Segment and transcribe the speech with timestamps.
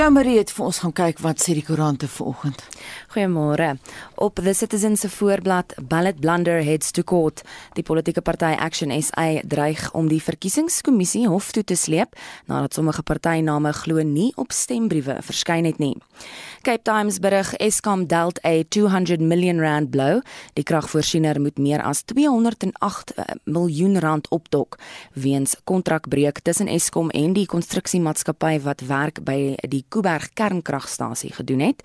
[0.00, 2.62] Jamie het vir ons gaan kyk wat sê die koerante vanoggend.
[3.12, 3.74] Goeiemôre.
[4.16, 7.42] Op The Citizen se voorblad Ballot Blunder heads to court.
[7.76, 12.16] Die politieke party Action SA dreig om die verkiesingskommissie hof toe te sleep
[12.48, 15.98] nadat sommige partyname glo nie op stembriewe verskyn het nie.
[16.60, 20.18] Cape Times berig Eskom dealt a 200 million rand blow.
[20.52, 24.76] Die kragvoorsiener moet meer as 208 eh, miljoen rand opdok
[25.16, 31.80] weens kontrakbreuk tussen Eskom en die konstruksiemaatskappy wat werk by die Kuiberg kernkragstasie gedoen het.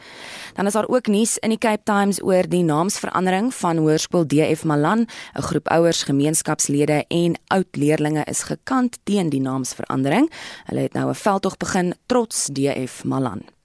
[0.60, 4.68] Dan is daar ook nuus in die Cape Times oor die naamsverandering van Hoërskool DF
[4.68, 5.08] Malan.
[5.08, 10.32] 'n Groep ouers, gemeenskapslede en oud leerdlinge is gekant teen die naamsverandering.
[10.66, 13.56] Hulle het nou 'n veldtog begin trots DF Malan.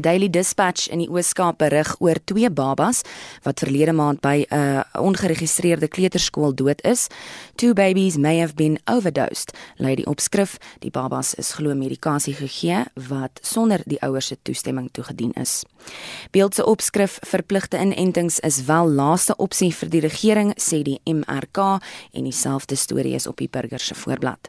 [0.00, 3.02] Daily Dispatch in die Oos-Kaap berig oor twee babas
[3.42, 7.06] wat verlede maand by 'n uh, ongeregistreerde kleuterskool dood is.
[7.54, 9.52] Two babies may have been overdosed.
[9.76, 14.88] Lei die opskrif, die babas is glo medikasie gegee wat sonder die ouers se toestemming
[14.92, 15.64] toegedien is.
[16.30, 21.80] Beeld se opskrif verpligte inentings is wel laaste opsie vir die regering sê die MRK
[22.12, 24.48] en dieselfde storie is op die burger se voorblad.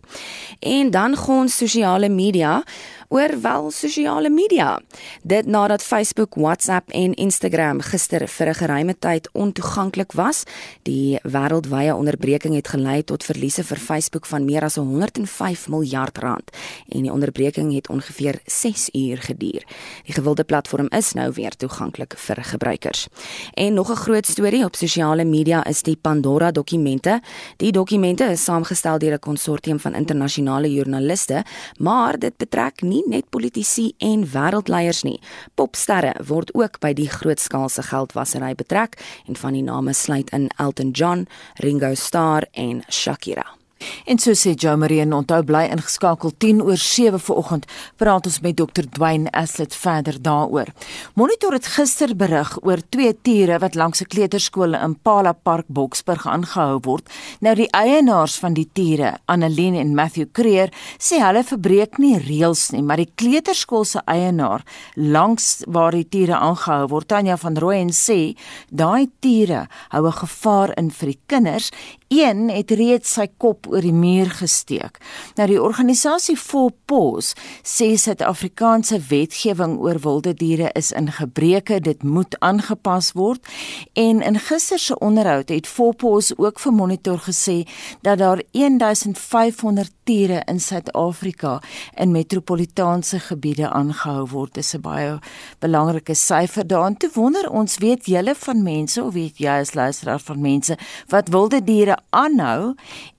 [0.60, 2.64] En dan gaan sosiale media
[3.08, 4.82] oor wel sosiale media.
[5.24, 10.44] Dit nadat Facebook, WhatsApp en Instagram gister vir 'n geruime tyd ontoeganklik was.
[10.82, 16.52] Die wêreldwye onderbreking het gelei tot verliese vir Facebook van meer as 105 miljard rand
[16.90, 19.64] en die onderbreking het ongeveer 6 uur geduur.
[20.04, 23.08] Die gewilde platform is nou weer toeganklik vir gebruikers.
[23.54, 27.22] En nog 'n groot storie op sosiale media is die Pandora dokumente.
[27.58, 31.46] Die dokumente is saamgestel deur 'n konsortium van internasionale joernaliste,
[31.78, 35.20] maar dit betrek nie net politici en wêreldleiers nie.
[35.56, 40.92] Popsterre word ook by die grootskaalse geldwasery betrek en van die name sluit in Elton
[40.92, 41.28] John,
[41.62, 43.58] Ringo Starr en Shakira.
[44.06, 47.66] En so sê Jo Marie en onthou bly ingeskakel 10 oor 7 vanoggend
[47.98, 50.72] praat ons met Dr Dwayne Aslet verder daaroor.
[51.14, 56.28] Monitor het gister berig oor twee tiere wat langs 'n kleuterskool in Pala Park Boksburg
[56.28, 57.10] aangehou word.
[57.40, 62.72] Nou die eienaars van die tiere, Annelien en Matthew Creer, sê hulle verbreek nie reëls
[62.72, 64.64] nie, maar die kleuterskool se eienaar
[64.96, 68.36] langs waar die tiere aangehou word, Tanya van Rooyen sê,
[68.70, 71.72] daai tiere hou 'n gevaar in vir die kinders
[72.08, 75.00] Een het reeds sy kop oor die muur gesteek.
[75.36, 77.34] Nou die organisasie Volpos
[77.64, 83.46] sê Suid-Afrikaanse wetgewing oor wilde diere is in gebreke, dit moet aangepas word.
[83.94, 87.64] En in gister se onderhoud het Volpos ook vir Monitor gesê
[88.02, 91.62] dat daar 1500 diere in Suid-Afrika
[91.96, 94.54] in metropolitaanse gebiede aangehou word.
[94.54, 95.20] Dis 'n baie
[95.60, 96.98] belangrike syfer daarin.
[96.98, 100.78] Toe wonder ons, weet julle van mense of weet jy as luisteraar van mense
[101.08, 102.76] wat wilde diere aanhou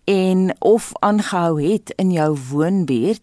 [0.09, 3.21] en of aangehou het in jou woonbuurt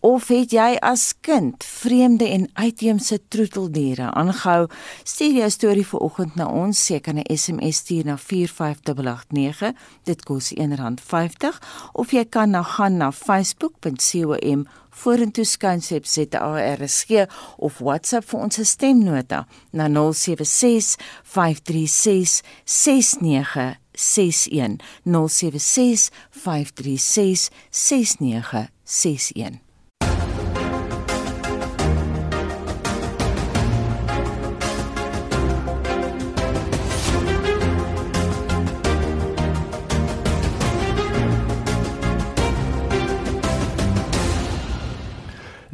[0.00, 4.68] of het jy as kind vreemde en uitheemse troeteldiere aangehou?
[5.02, 9.72] Stuur jou storie vir oggend na ons seker 'n SMS stuur na 45889
[10.04, 11.58] dit kos R1.50
[11.92, 17.26] of jy kan nou gaan na facebook.com vorentoe skynset ZARSG
[17.56, 29.66] of WhatsApp vir ons stemnota na 076 536 69 61 076 536 6961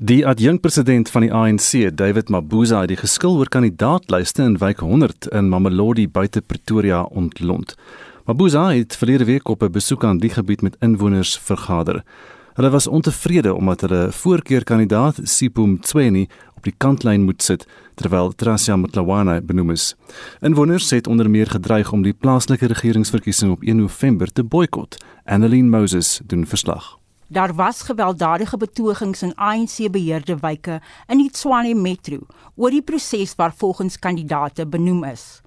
[0.02, 5.28] Die adjunkpresident van die ANC, David Mabuza, het die geskil oor kandidaatlyste in wijk 100
[5.30, 7.76] in Mamelodi buite Pretoria ontlont.
[8.24, 12.04] Mabuza het verlede week op 'n besoek aan die gebied met inwoners vergader.
[12.52, 18.76] Hulle was ontevrede omdat hulle voorkeurkandidaat Sipho Mtsweni op die kantlyn moet sit terwyl Trasia
[18.76, 19.96] Motlawana benoem is.
[20.40, 25.04] Inwoners het onder meer gedreig om die plaaslike regeringsverkiesing op 1 November te boikot.
[25.24, 26.98] Annelien Moses doen verslag.
[27.26, 32.18] Daar was gewelddadige betogings in ANC beheerde wyke in die Tshwane Metro
[32.54, 35.41] oor die proses waar volgens kandidate benoem is.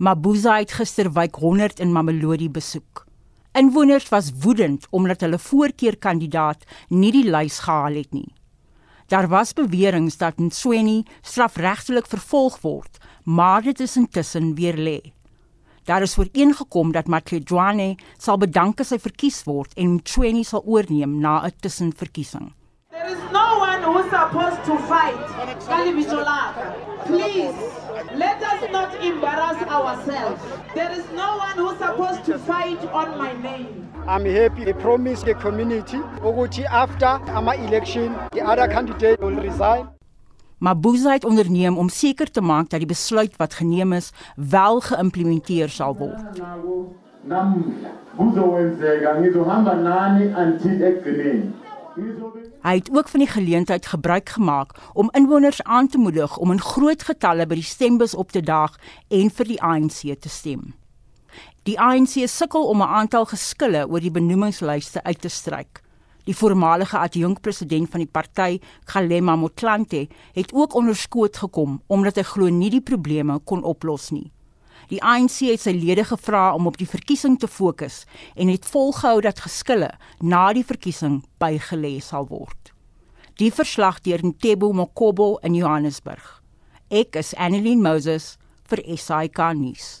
[0.00, 3.04] Mabuza het gister wijk 100 in Mamelodi besoek.
[3.52, 8.32] Inwoners was woedend omdat hulle voorkeurkandidaat nie die lys gehaal het nie.
[9.12, 15.12] Daar was beweringe dat Nsweni strafregtelik vervolg word, maar dit is intussen weer lê.
[15.84, 21.20] Daar is ooreengekom dat Matlejwane sal bedank as hy verkies word en Nsweni sal oorneem
[21.20, 22.54] na 'n tussenverkiesing.
[22.88, 23.49] There is no
[23.92, 25.18] who's supposed to fight.
[27.06, 27.54] Please
[28.14, 30.42] Let us not embarrass ourselves.
[30.74, 33.88] There is no one who's supposed to fight on my name.
[34.06, 34.68] I'm happy.
[34.68, 39.88] I promise the community ukuthi after ama election the other candidate will resign.
[40.58, 45.68] Mabuza het onderneem om seker te maak dat die besluit wat geneem is wel geïmplementeer
[45.68, 46.40] sal word.
[47.24, 51.52] namuhla kuzowenzeka ngizohamba nani until ekugcineni
[52.60, 56.60] Hy het ook van die geleentheid gebruik gemaak om inwoners aan te moedig om in
[56.60, 58.74] groot getalle by die stembus op te daag
[59.08, 60.74] en vir die ANC te stem.
[61.64, 65.80] Die ANC sukkel om 'n aantal geskille oor die benoemingslyste uit te stryk.
[66.24, 72.22] Die voormalige adjunkpresident van die party, Galema Motlanthe, het ook onder skoot gekom omdat hy
[72.22, 74.30] glo nie die probleme kon oplos nie.
[74.90, 78.02] Die ANC het sy lede gevra om op die verkiesing te fokus
[78.34, 82.72] en het volgehou dat geskille na die verkiesing bygelê sal word.
[83.38, 86.40] Die verslag deur Ntebo Mokobo in Johannesburg.
[86.90, 88.34] Ek is Annelien Moses
[88.70, 90.00] vir SAK nuus.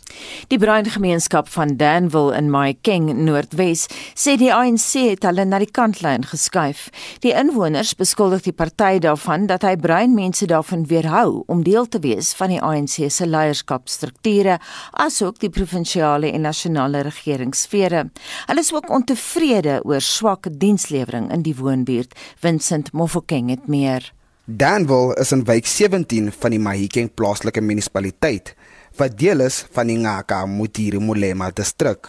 [0.50, 3.86] Die Bruin gemeenskap van Danville in Mahikeng Noordwes
[4.18, 6.88] sê die ANC het hulle na die kantlyn geskuif.
[7.24, 12.02] Die inwoners beskuldig die party daarvan dat hy bruin mense daarvan weerhou om deel te
[12.02, 14.58] wees van die ANC se leierskapstrukture,
[14.92, 18.06] asook die provinsiale en nasionale regeringssfere.
[18.46, 22.16] Hulle is ook ontevrede oor swak dienslewering in die woonbuurt.
[22.40, 24.12] Vincent Mofokeng het meer.
[24.44, 28.54] Danville is in wijk 17 van die Mahikeng plaaslike munisipaliteit
[28.96, 32.08] wat deel is van die Ngaka Mutiri Molema distrik.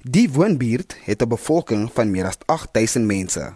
[0.00, 3.52] Die woonbuurt het 'n bevolking van meer as 8000 mense.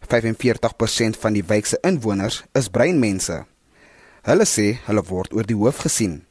[0.00, 3.44] 45% van die wijk se inwoners is bruin mense.
[4.22, 6.24] Hulle sê hulle word oor die hoof gesien.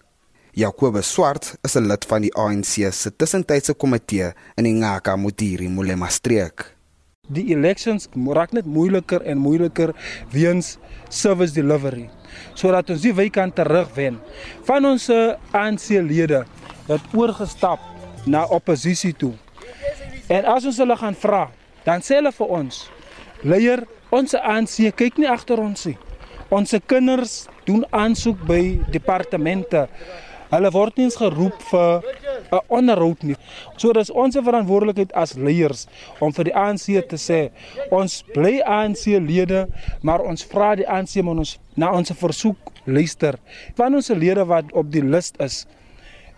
[0.52, 5.70] Jacobus Swart is 'n lid van die ANC se tussentydse komitee in die Ngaka Mutiri
[5.70, 6.75] Molema streek.
[7.28, 9.96] Die elections raak net moeiliker en moeiliker
[10.34, 10.78] weens
[11.10, 12.10] service delivery
[12.54, 14.18] sodat ons die wy kan terugwen.
[14.68, 15.08] Van ons
[15.56, 16.42] ANC-lede
[16.90, 17.80] het oorgestap
[18.28, 19.34] na oppositie toe.
[20.28, 21.46] En as ons hulle gaan vra,
[21.86, 22.82] dan sê hulle vir ons:
[23.44, 25.98] "Leier, ons ANC kyk nie agter ons nie.
[26.50, 29.88] Ons kinders doen aansoek by departemente.
[30.56, 32.04] Hulle word nie eens geroep vir
[32.52, 33.36] 'n onderhoud nie.
[33.78, 35.88] So dis ons verantwoordelikheid as leiers
[36.20, 37.52] om vir die ANC te sê
[37.92, 39.68] ons bly ANC-lede,
[40.02, 43.40] maar ons vra die ANC om ons na ons versoek luister.
[43.76, 45.66] Van ons lede wat op die lys is.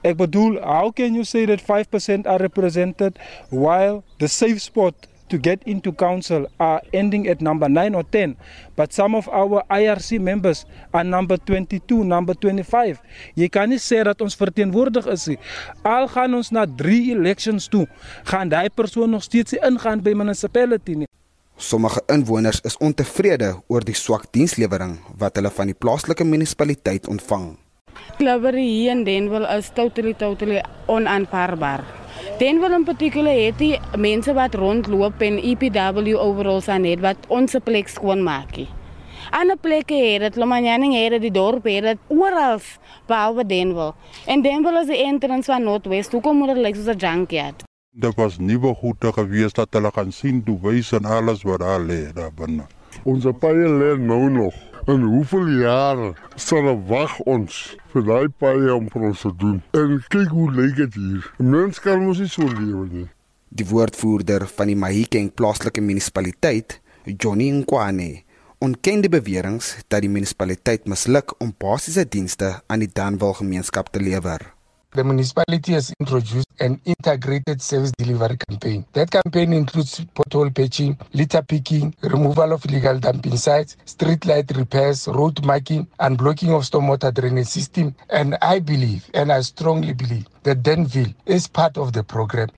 [0.03, 3.17] Ek bedoel, how can you say that 5% are represented
[3.49, 8.35] while the safe spot to get into council are ending at number 9 or 10
[8.75, 13.01] but some of our IRC members are number 22 number 25
[13.35, 15.39] jy kan nie sê dat ons verteenwoordig is nie
[15.83, 17.85] al gaan ons na 3 elections toe
[18.31, 21.11] gaan daai persoon nog steeds ingaan by municipality nie
[21.57, 27.55] Sommige inwoners is ontevrede oor die swak dienslewering wat hulle van die plaaslike munisipaliteit ontvang.
[28.19, 31.81] Slavery hier in Denville is totally totally onaanvaarbaar.
[32.39, 37.55] Denville in particular het die mense wat rondloop en EPW overalls aan het wat ons
[37.63, 38.59] plek skoon maak.
[39.31, 42.59] Ander plekke het dit, Lomanyaning het dit, die dorp het dit, oral
[43.07, 43.93] behalwe Denville.
[44.25, 46.11] En Denville is die entrance van Noordwest.
[46.11, 47.63] Hoekom moet dit lyk soos 'n junkyard?
[47.91, 51.79] Dit was nuwe goede gewees dat hulle gaan sien toe wys en alles wat daar
[51.81, 52.65] lê daar binne.
[53.03, 54.53] Ons paie lê nou nog.
[54.85, 59.61] En hoeveel jare sal wag ons vir daai paie om vir ons te doen?
[59.77, 61.29] En kyk hoe lyk dit hier.
[61.37, 63.07] Mens kan mos nie so lewe nie.
[63.49, 68.23] Die woordvoerder van die Mahikeng plaaslike munisipaliteit, Johnny Nkwane,
[68.59, 74.03] ontken die beweringe dat die munisipaliteit misluk om basiese dienste aan die Danville gemeenskap te
[74.03, 74.56] lewer.
[74.95, 78.85] The municipality has introduced an integrated service delivery campaign.
[78.93, 85.07] That campaign includes pothole patching, litter picking, removal of illegal dumping sites, street light repairs,
[85.07, 87.93] road marking, and blocking of stormwater drainage system.
[88.09, 92.49] And I believe, and I strongly believe, that Denville is part of the program.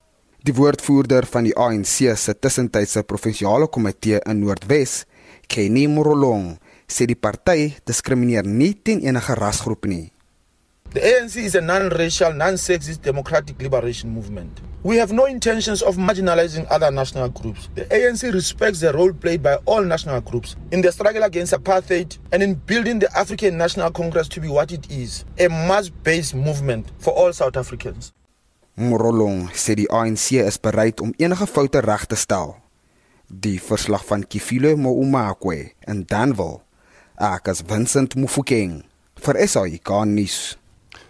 [0.46, 5.04] Die woordvoerder van die ANC se tussentydse provinsiale komitee in Noordwes,
[5.50, 6.54] Kenny Morolong,
[6.88, 10.06] sê die party diskrimineer nie teen enige rasgroep nie.
[10.92, 14.60] The ANC is a non-racial, non-sexist democratic liberation movement.
[14.82, 17.70] We have no intentions of marginalizing other national groups.
[17.76, 22.18] The ANC respects the role played by all national groups in the struggle against apartheid
[22.32, 26.92] and in building the African National Congress to be what it is, a mass-based movement
[26.98, 28.12] for all South Africans.
[28.74, 32.56] Morolong sê die ANC is bereid om enige foute reg te stel.
[33.28, 36.64] Die verslag van Kifile Moumakwe in Danville,
[37.20, 38.80] Akas Vincent Mufokeng
[39.20, 40.59] vir SAIK nuus.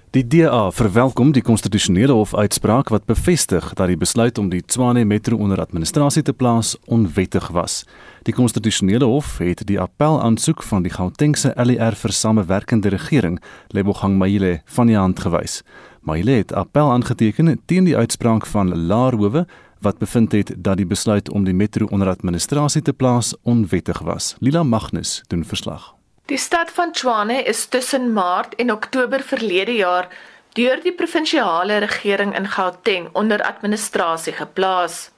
[0.09, 5.03] Die DA verwelkom die konstitusionele hof uitspraak wat bevestig dat die besluit om die Tshwane
[5.05, 7.83] Metro onder administrasie te plaas onwettig was.
[8.25, 13.37] Die konstitusionele hof het die appel aansoek van die Gautengse LER vir samewerkende regering,
[13.69, 15.61] Lebogang Maile, van die hand gewys.
[16.01, 19.45] Maile het appel aangeteken teen die uitspraak van Laarhowe
[19.85, 24.35] wat bevind het dat die besluit om die metro onder administrasie te plaas onwettig was.
[24.39, 25.99] Lila Magnus doen verslag.
[26.29, 30.07] Die stad van Tshwane is tussen Maart en Oktober verlede jaar
[30.53, 35.09] deur die provinsiale regering in Gauteng onder administrasie geplaas.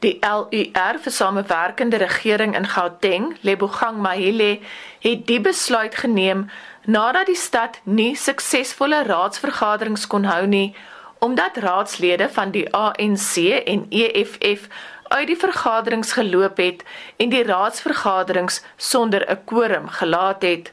[0.00, 4.58] Die LUR vir samewerkende regering in Gauteng, Lebogang Mahile,
[5.04, 6.48] het die besluit geneem
[6.86, 10.72] nadat die stad nie suksesvolle raadsvergaderings kon hou nie
[11.18, 14.68] omdat raadslede van die ANC en EFF
[15.08, 16.84] uit die vergaderings geloop het
[17.16, 20.72] en die raadsvergaderings sonder 'n quorum gelaat het.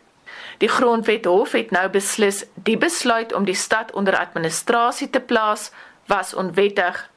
[0.57, 5.71] Die Grondwethof het nou beslis die besluit om die stad onder administrasie te plaas
[6.05, 7.09] was onwettig.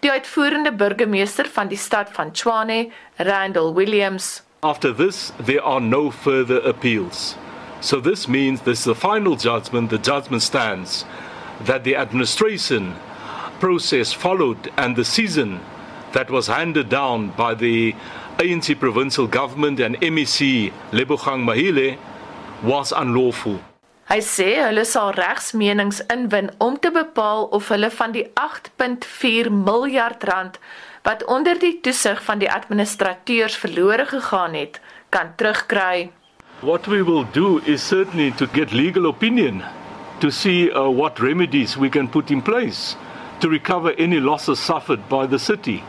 [0.00, 4.42] Die uitvoerende burgemeester van die stad van Tshwane, Randall Williams.
[4.60, 7.36] After this there are no further appeals.
[7.80, 11.04] So this means this is the final judgment, the judgment stands
[11.64, 12.94] that the administration
[13.58, 15.60] process followed and the season
[16.12, 17.94] that was handed down by the
[18.38, 21.98] ANC provincial government and MEC Lebogang Mahile
[22.62, 23.60] was unlawful.
[24.10, 30.24] Hy sê hulle sal regsmenings inwin om te bepaal of hulle van die 8.4 miljard
[30.28, 30.58] rand
[31.06, 36.10] wat onder die toesig van die administrateurs verlore gegaan het, kan terugkry.
[36.60, 39.62] What we will do is certainly to get legal opinion
[40.20, 42.96] to see uh, what remedies we can put in place
[43.40, 45.82] to recover any losses suffered by the city.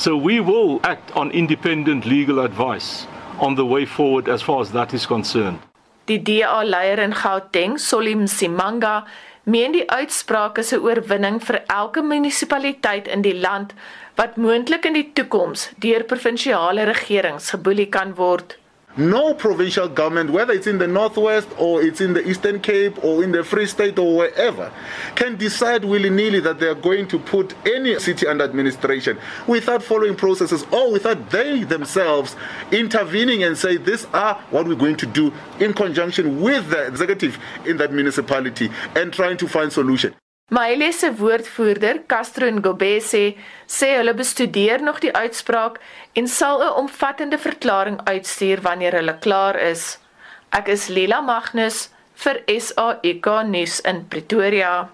[0.00, 3.06] So we will act on independent legal advice
[3.38, 5.58] on the way forward as far as that is concerned.
[6.06, 9.04] Die DA-leier in Gauteng, Solim Simanga,
[9.44, 13.74] meen die uitspraak is 'n oorwinning vir elke munisipaliteit in die land
[14.16, 18.56] wat moontlik in die toekoms deur provinsiale regerings geboelie kan word.
[18.96, 23.22] No provincial government, whether it's in the Northwest or it's in the Eastern Cape or
[23.22, 24.72] in the Free State or wherever,
[25.14, 29.16] can decide willy nilly that they are going to put any city under administration
[29.46, 32.34] without following processes or without they themselves
[32.72, 37.38] intervening and say, These are what we're going to do in conjunction with the executive
[37.64, 40.14] in that municipality and trying to find solution.
[40.50, 43.36] Maile se woordvoerder, Castro Ngobese,
[43.70, 45.78] sê hulle bestudeer nog die uitspraak
[46.18, 49.98] en sal 'n omvattende verklaring uitstuur wanneer hulle klaar is.
[50.50, 54.90] Ek is Lila Magnus vir SAK nuus in Pretoria.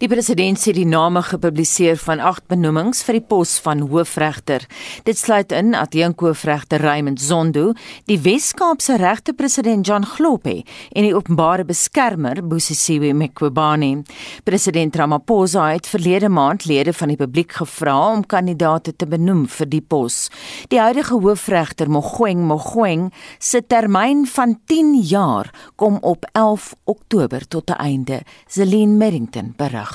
[0.00, 4.62] Die president het die name gepubliseer van agt benoemings vir die pos van hoofregter.
[5.04, 7.74] Dit sluit in adjunkhoofregter Raymond Zondo,
[8.08, 10.62] die Wes-Kaapse regter-president John Globe
[10.96, 14.06] en die openbare beskermer Busisiwe Mqobane.
[14.48, 19.68] President Ramaphosa het verlede maand lede van die publiek gevra om kandidaate te benoem vir
[19.68, 20.30] die pos.
[20.72, 27.68] Die huidige hoofregter Mogoeng Mogoeng se termyn van 10 jaar kom op 11 Oktober tot
[27.68, 28.22] 'n einde.
[28.48, 29.89] Zelin Merrington berig.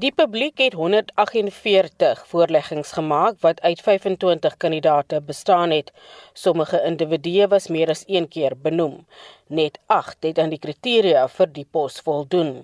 [0.00, 5.90] Die publiek het 148 voorleggings gemaak wat uit 25 kandidate bestaan het.
[6.32, 9.04] Sommige individue was meer as een keer benoem.
[9.46, 12.54] Net 8 het aan die kriteria vir die pos voldoen.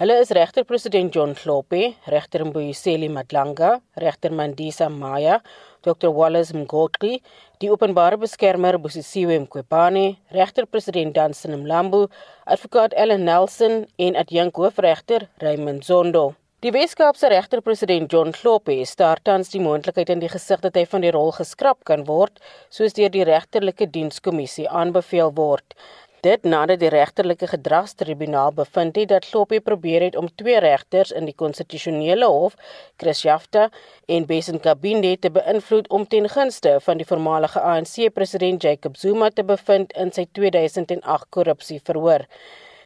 [0.00, 5.42] Hulle is regter-president John Klope, regter Mbuyiseli Madlanga, regter Mandisa Maya,
[5.84, 7.20] Dr Wallace Mgotli,
[7.60, 12.06] die openbare beskermer Bosisiwe Mqobane, regter-president Danson Mlambo,
[12.44, 16.30] advokaat Ellen Nelson en adjunk hoofregter Raymond Zondo.
[16.60, 21.00] Die Weskaapse regter-president John Klope staar tans die moontlikheid in die gesig dat hy van
[21.00, 22.36] die rol geskraap kan word,
[22.68, 25.72] soos deur die regterlike dienskommissie aanbeveel word.
[26.20, 31.32] Dit nadat die regterlike gedragstribunaal bevind het dat Klope probeer het om twee regters in
[31.32, 32.60] die konstitusionele hof,
[33.00, 33.70] Chris Jafta
[34.04, 39.48] en Besin Kabinde te beïnvloed om ten gunste van die voormalige ANC-president Jacob Zuma te
[39.48, 42.28] bevind in sy 2008 korrupsieverhoor.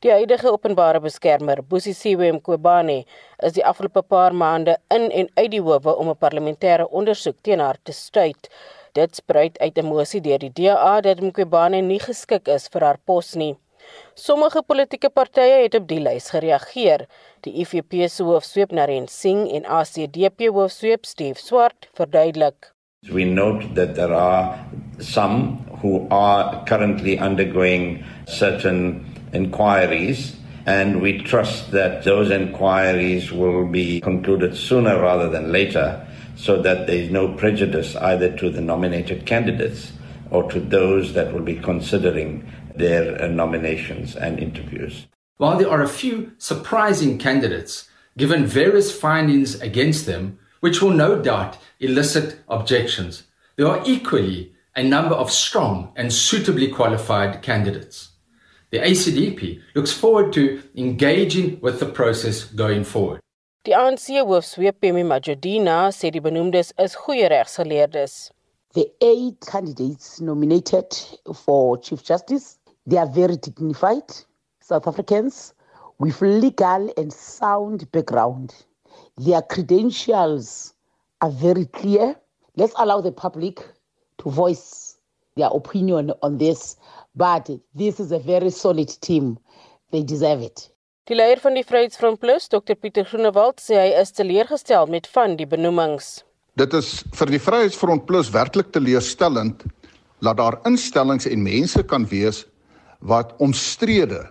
[0.05, 3.07] Die huidige openbare beskermer, Busisiwe Mqobane,
[3.47, 7.63] is die afgelope paar maande in en uit die howe om 'n parlementêre ondersoek teen
[7.65, 8.51] haar te stuit.
[8.93, 12.99] Dit spruit uit 'n mosie deur die DA dat Mqobane nie geskik is vir haar
[13.05, 13.57] pos nie.
[14.15, 17.07] Sommige politieke partye het op die lys gereageer.
[17.41, 22.75] Die IFP se hoofsweep Naren Singh en ACDP hoofsweep Steve Swart verduidelik.
[23.13, 24.59] We note that there are
[24.99, 30.37] some who are currently undergoing certain inquiries,
[30.67, 36.87] and we trust that those inquiries will be concluded sooner rather than later so that
[36.87, 39.93] there is no prejudice either to the nominated candidates
[40.31, 45.07] or to those that will be considering their uh, nominations and interviews.
[45.37, 51.21] While there are a few surprising candidates, given various findings against them, which will no
[51.21, 53.25] doubt elicit objections,
[53.57, 58.11] there are equally a number of strong and suitably qualified candidates.
[58.75, 63.21] The ACDP looks forward to engaging with the process going forward.
[63.65, 68.33] Die ANC hoofsweep Pemi Majodina sê die benoemdes is goeie regsgeleerdes.
[68.75, 70.91] The eight candidates nominated
[71.45, 74.11] for Chief Justice, they are very dignified
[74.59, 75.55] South Africans
[76.01, 78.57] with legal and sound background.
[79.17, 80.75] Their credentials
[81.21, 82.17] are very clear.
[82.57, 83.61] Let's allow the public
[84.19, 84.84] to voice
[85.37, 86.77] their opinion on this,
[87.15, 89.39] but this is a very solid team.
[89.91, 90.71] They deserve it.
[91.05, 95.37] Die leier van die Vryheidsfront Plus, Dr Pieter Groenewald, sê hy is teleurgestel met van
[95.37, 96.23] die benoemings.
[96.57, 99.67] Dit is vir die Vryheidsfront Plus werklik teleurstellend
[100.25, 102.45] dat daar instellings en mense kan wees
[103.05, 104.23] wat omstrede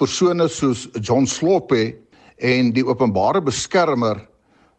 [0.00, 1.82] persone soos John Slope
[2.38, 4.22] en die openbare beskermer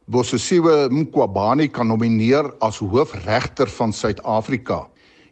[0.09, 4.87] Bosisiwe Mqwabani kan nomineer as hoofregter van Suid-Afrika.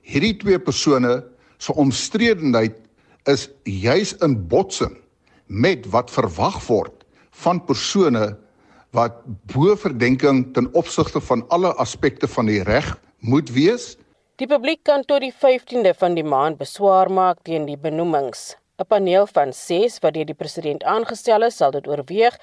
[0.07, 1.17] Hierdie twee persone
[1.59, 2.77] se omstredenheid
[3.27, 4.93] is juis in botsing
[5.47, 7.03] met wat verwag word
[7.43, 8.29] van persone
[8.95, 9.19] wat
[9.51, 13.97] bo verdenking ten opsigte van alle aspekte van die reg moet wees.
[14.39, 18.55] Die publiek kan tot die 15de van die maand beswaar maak teen die benoemings.
[18.79, 22.35] 'n Paneel van 6 wat deur die president aangestel is, sal dit oorweeg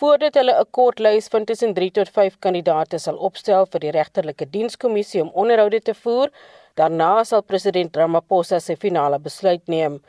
[0.00, 3.90] voordat hulle 'n kort lys van tussen 3 tot 5 kandidaate sal opstel vir die
[3.90, 6.32] regterlike dienskommissie om onderhoude te voer.
[6.74, 10.00] Daarna sal president Ramaphosa se finale besluit neem.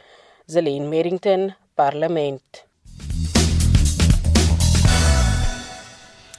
[0.47, 2.63] Zelin Merrington, Parlement.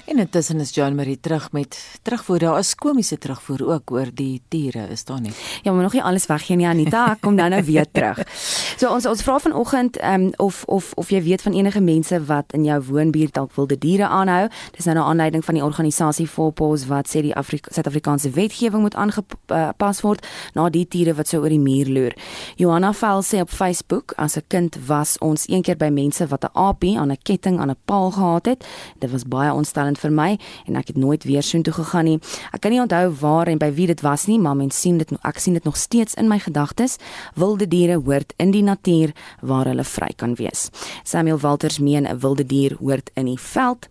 [0.05, 2.39] En intussen is John Marie terug met terugvoer.
[2.39, 5.33] Daar is komiese terugvoer ook oor die tiere, is daar nie?
[5.63, 8.21] Ja, maar nog nie alles weggee nie Anita, ek kom nou nou weer terug.
[8.75, 12.53] So ons ons vra vanoggend um, of of of jy weet van enige mense wat
[12.53, 14.49] in jou woonbuurt dalk wilde diere aanhou.
[14.77, 20.01] Dis nou 'n aanleiding van die organisasie Volpos wat sê die Suid-Afrikaanse wetgewing moet aangepas
[20.01, 22.15] word na die tiere wat so oor die muur loer.
[22.57, 26.45] Johanna Vel sê op Facebook as 'n kind was ons een keer by mense wat
[26.45, 28.67] 'n aapie aan 'n ketting aan 'n paal gehad het.
[28.99, 32.19] Dit was baie ontstellend interessant vir my en ek het nooit weer soontoe gegaan nie.
[32.53, 35.11] Ek kan nie onthou waar en by wie dit was nie, maar mens sien dit
[35.23, 36.99] ek sien dit nog steeds in my gedagtes.
[37.37, 40.71] Wilde diere hoort in die natuur waar hulle vry kan wees.
[41.05, 43.89] Samuel Walters meen 'n wilde dier hoort in die veld.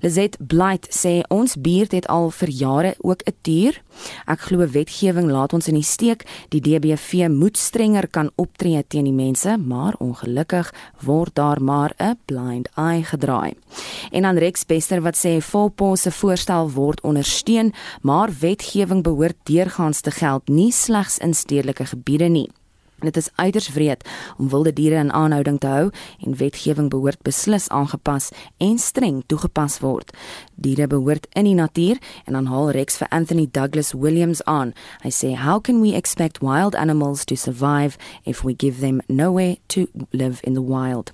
[0.00, 3.82] Lizet Blight sê ons buurt het al vir jare ook 'n dier.
[4.26, 6.24] Ek glo wetgewing laat ons in die steek.
[6.48, 12.18] Die DBV moet strenger kan optree teen die mense, maar ongelukkig word daar maar 'n
[12.24, 13.54] blind eye gedraai.
[14.10, 20.00] En dan Rex Bester wat sê Volpo se voorstel word ondersteun, maar wetgewing behoort deurgaans
[20.00, 22.48] te geld nie slegs in stedelike gebiede nie.
[23.02, 27.68] Dit is uiters wreed om wilde diere in aanhouding te hou en wetgewing behoort beslis
[27.68, 30.14] aangepas en streng toegepas word.
[30.54, 34.70] Diere behoort in die natuur en dan haal Rex vir Anthony Douglas Williams aan.
[35.02, 39.56] Hy sê how can we expect wild animals to survive if we give them nowhere
[39.66, 41.12] to live in the wild?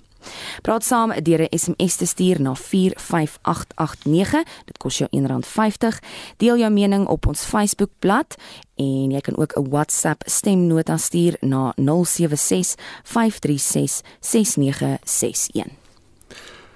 [0.61, 4.43] Praat saam deur 'n SMS te stuur na 45889.
[4.65, 5.99] Dit kos jou R1.50.
[6.37, 8.35] Deel jou mening op ons Facebookblad
[8.75, 15.88] en jy kan ook 'n WhatsApp stemnota stuur na 076 536 6961.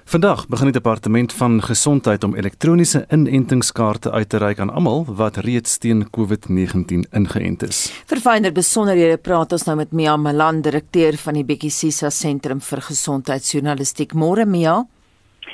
[0.06, 5.38] Vandag begin die departement van gesondheid om elektroniese inentingskaarte uit te reik aan almal wat
[5.46, 7.80] reeds teen COVID-19 ingeënt is.
[8.12, 12.60] Vir fynere besonderhede praat ons nou met Mia Malan, direkteur van die Bekkie Sisa Sentrum
[12.62, 14.14] vir Gesondheidsjournalistiek.
[14.14, 14.82] Môre Mia.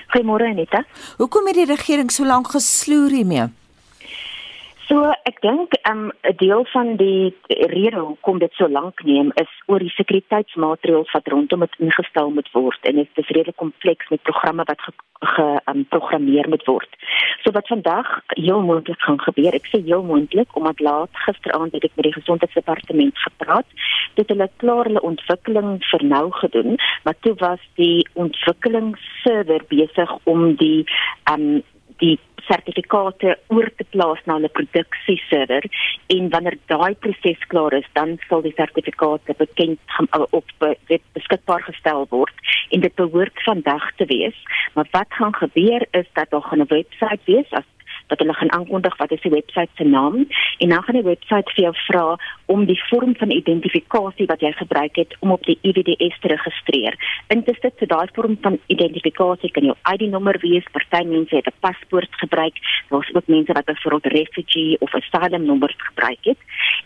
[0.09, 0.81] Goeiemôre Anita.
[1.21, 3.51] Hoekom het die regering so lank gesloer hiermee?
[4.89, 9.29] So ek dink um, 'n um, deel van die rede hoekom dit so lank neem
[9.41, 14.09] is oor die sekuriteitsmaatreëls wat rondom dit ingestel moet word en dit is redelik kompleks
[14.09, 16.97] met programme wat geprogrammeer ge, um, moet word.
[17.43, 21.85] So wat vandag heel moontlik gaan gebeur, ek sê heel moontlik omdat laat gisteraand het
[21.85, 23.69] ek met die gesondheidsdepartement gepraat,
[24.17, 30.55] dit hulle klaar hulle ontwikkeling vir nou gedoen, maar toe was die ontwikkelingsserver besig om
[30.55, 30.87] die
[31.29, 31.61] um,
[31.99, 35.67] die sertifikate oor te plaas na hulle produksieserver
[36.15, 40.53] en wanneer daai proses klaar is, dan sal die sertifikate bekend uh, op
[41.13, 44.37] beskikbaar gestel word en dit behoort vandag te wees.
[44.73, 47.67] Maar wat gaan gebeur is dat daar 'n webwerf wees as
[48.09, 50.25] dat hulle gaan aankondig wat is die webwerf se naam
[50.57, 52.05] en dan gaan die webwerf vir jou vra
[52.45, 56.97] om die vorm van identifikasie wat jy gebruik het om op die IVDS te registreer.
[57.27, 62.13] Intussen so daai vorm van identifikasie kan jou ID-nommer wees, party mense het 'n paspoort
[62.23, 62.57] gebruik,
[62.89, 66.37] daar's ook mense wat byvoorbeeld refugee of asylum nommers gebruik het.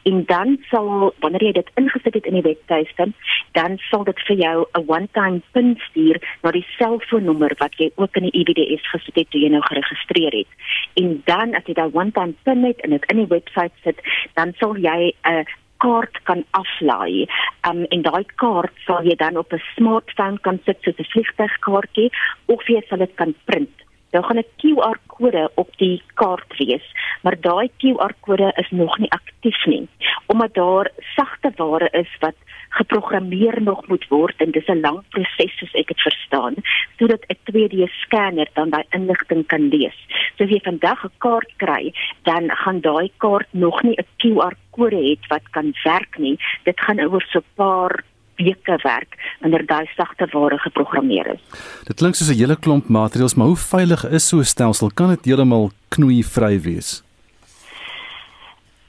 [0.03, 3.11] En dan sal wanneer jy dit ingesit het in die webtuiste,
[3.51, 8.15] dan sal dit vir jou 'n one-time PIN stuur na die selfoonnommer wat jy ook
[8.15, 10.51] in die IVDS gesit het toe jy nou geregistreer het.
[10.93, 13.99] En dan as jy daai one time pin het en dit in die webwerf sit,
[14.35, 15.45] dan sal jy 'n
[15.83, 17.27] kaart kan aflaai.
[17.69, 22.11] Um en daai kaart sal jy dan op 'n smartphone kan sit soos 'n vliegtuigkaartjie
[22.47, 26.85] of jy sal dit kan print daar gaan 'n QR-kode op die kaart wees,
[27.21, 29.87] maar daai QR-kode is nog nie aktief nie,
[30.25, 32.35] omdat daar sagte ware is wat
[32.79, 36.55] geprogrammeer nog moet word en dis 'n lang proses soos ek dit verstaan
[36.97, 39.97] sodat 'n 2D scanner dan daai inligting kan lees.
[40.37, 44.95] So as jy vandag 'n kaart kry, dan gaan daai kaart nog nie 'n QR-kode
[44.95, 46.37] hê wat kan werk nie.
[46.63, 48.03] Dit gaan oor so 'n paar
[48.37, 51.41] weke werk wanneer daai sagte ware geprogrammeer is.
[51.87, 54.89] Dit klink soos 'n hele klomp maatreëls, maar hoe veilig is so 'n stelsel?
[54.93, 57.03] Kan dit heeltemal knoeivry wees?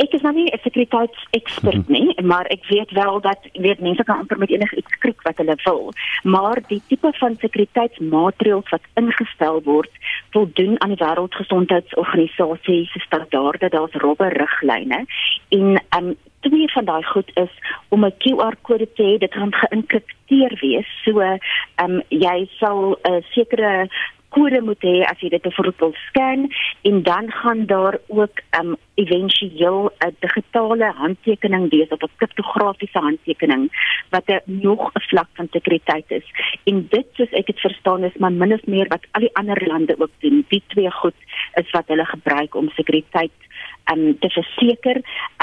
[0.05, 4.19] Ek is nou nie 'n sekuriteitsekspert nie, maar ek weet wel dat weet mense kan
[4.19, 9.63] amper met enige iets skrik wat hulle wil, maar die tipe van sekuriteitsmaatreëls wat ingestel
[9.65, 9.91] word,
[10.31, 15.07] voldoen aan die Wêreldgesondheidsorganisasie se standaarde, daar's robbe riglyne
[15.49, 17.53] en um twee van daai goed is
[17.89, 20.89] om 'n QR-kode te hê, dit gaan geïnkripteer wees.
[21.05, 21.41] So, ehm
[21.85, 23.89] um, jy sal 'n uh, sekere
[24.35, 26.49] kode moet hê as jy dit byvoorbeeld scan
[26.91, 33.65] en dan gaan daar ook um éventueel 'n digitale handtekening wees of 'n kriptografiese handtekening
[34.11, 36.27] wat 'n nog 'n vlak van sekuriteit is.
[36.65, 39.67] En dit soos ek dit verstaan is maar min of meer wat al die ander
[39.67, 40.45] lande ook doen.
[40.49, 41.19] Die twee goed
[41.55, 43.39] is wat hulle gebruik om sekuriteit
[43.93, 44.97] um te verseker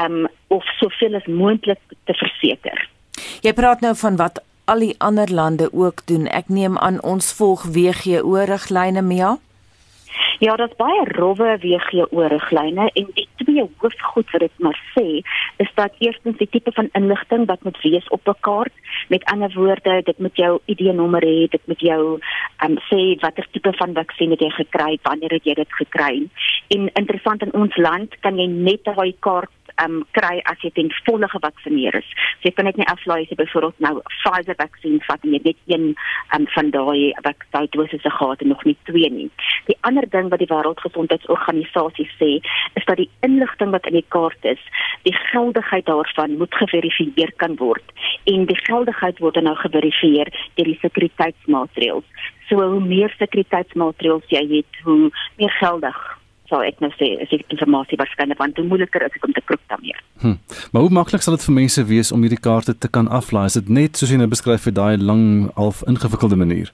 [0.04, 2.90] um of soveel as moontlik te verseker.
[3.42, 6.28] Jy praat nou van wat al die ander lande ook doen.
[6.28, 9.38] Ek neem aan ons volg WGO riglyne Mia.
[10.42, 15.22] Ja, dit is baie rowwe WGO riglyne en die twee hoofgoed wat dit maar sê,
[15.62, 18.74] is dat eerstens die tipe van inligting wat moet wees op 'n kaart.
[19.08, 22.20] Met ander woorde, dit moet jou ID-nommer hê, dit moet jou
[22.66, 26.28] um, sê watter tipe van vaksin jy gekry het, wanneer het jy dit gekry.
[26.68, 29.50] En interessant in ons land kan jy net daai kaart
[29.84, 32.10] um, kry as jy ten volle gevaksinneer is.
[32.40, 35.42] So jy kan net nie aflaai as jy byvoorbeeld nou Pfizer vaksin vat en jy
[35.46, 35.88] net een
[36.36, 39.30] um, van daai vaksindosisse gehad en nog nie twee nie.
[39.70, 42.32] Die ander ding wat die Wêreldgesondheidsorganisasie sê,
[42.80, 44.62] is dat die inligting wat in die kaart is,
[45.08, 47.84] die geldigheid daarvan moet geverifieer kan word
[48.30, 52.26] en die geldigheid word nou geverifieer deur die sekuriteitsmaatreëls.
[52.50, 56.02] So hoe meer sekuriteitsmaatreëls jy het, hoe meer geldig
[56.52, 59.44] sal ek nou sê is die informasie waarskynlik want hoe moeiliker is dit om te
[59.48, 59.98] kroop daarmee.
[60.22, 60.38] Hm.
[60.72, 63.48] Maar hoe maklik sal dit vir mense wees om hierdie kaarte te kan aflaai?
[63.50, 66.74] Is dit net soos jy nou beskryf vir daai lang half ingewikkelde manier?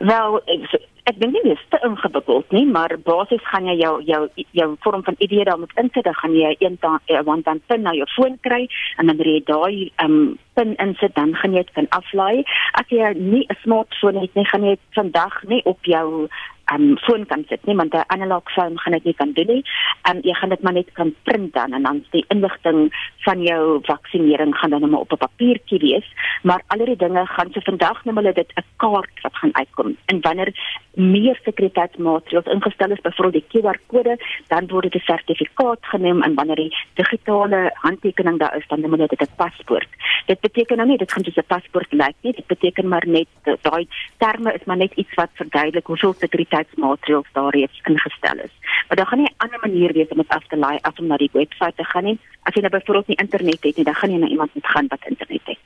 [0.00, 3.92] Wel, ek, ek dink nie dit is te ingewikkeld nie, maar basies gaan jy jou
[4.08, 4.20] jou
[4.56, 6.96] jou vorm van ID daar moet insit, dan gaan jy een dan
[7.28, 8.62] want dan pin na jou foon kry
[8.96, 12.44] en dan jy daai um pin insit, dan gaan jy dit kan aflaai.
[12.80, 16.28] As jy nie 'n smartphone het nie, gaan jy vandag nie op jou
[16.74, 19.64] um foon kan sit nie want 'n analog foon gaan dit nie kan doen nie.
[20.10, 22.90] Um jy gaan dit maar net kan print dan en dan die inligting
[23.24, 26.06] van jou vaksinering gaan dan net op 'n papiertjie wees,
[26.42, 29.96] maar al die dinge gaan so vandag net hulle dit 'n kaart wat gaan uitkom.
[30.06, 30.52] En wanneer
[30.94, 36.56] meer sekuriteitsmaatreëls ingestel is, byvoorbeeld die QR-kode, dan word dit 'n sertifikaat geneem en wanneer
[36.56, 39.88] die digitale handtekening daar is, dan neem hulle dit 'n paspoort.
[40.26, 43.28] Dit beteken nou nie dit gaan soos 'n paspoort lyk nie, dit beteken maar net
[43.60, 43.86] daai
[44.18, 48.54] terme is maar net iets wat verduidelik hoeveel sekuriteit veiligheidsmaatreëls daar reeds ingestel is.
[48.88, 51.06] Maar daar gaan nie 'n ander manier wees om dit af te laai as om
[51.06, 52.18] na die webwerf te gaan nie.
[52.42, 54.86] As jy nou byvoorbeeld nie internet het nie, dan gaan jy na iemand moet gaan
[54.88, 55.58] wat internet het.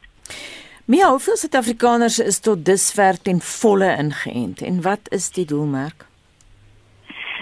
[0.84, 6.06] Mia, hoeveel Suid-Afrikaners is tot dusver ten volle ingeënt en wat is die doelmerk?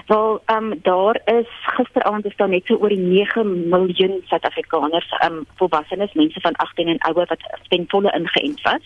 [0.06, 5.08] Wel, ehm um, daar is gisteraand is daar net so oor die 9 miljoen Suid-Afrikaners,
[5.18, 8.84] ehm um, volwassenes, mense van 18 en ouer wat ten volle ingeënt was.